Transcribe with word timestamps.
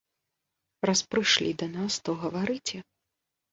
Раз 0.91 0.99
прышлі 1.11 1.51
да 1.61 1.69
нас, 1.77 2.01
то 2.09 2.19
гаварыце. 2.25 2.77